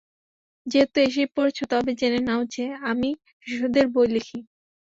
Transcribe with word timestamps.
যেহেতু 0.67 0.97
এসেই 0.99 1.29
পড়েছ, 1.35 1.57
তবে 1.71 1.91
জেনে 1.99 2.19
নাও 2.27 2.41
যে, 2.55 2.65
আমি 2.91 3.09
শিশুদের 3.47 3.85
বই 3.93 4.07
লিখি। 4.15 4.39